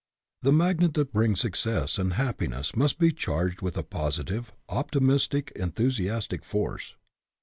The 0.41 0.51
magnet 0.51 0.95
that 0.95 1.13
brings 1.13 1.41
success 1.41 1.99
and 1.99 2.13
happiness 2.13 2.75
must 2.75 2.97
be 2.97 3.11
charged 3.11 3.61
with 3.61 3.77
a 3.77 3.83
positive, 3.83 4.51
optimistic, 4.67 5.51
enthusiastic 5.55 6.43
force. 6.43 6.95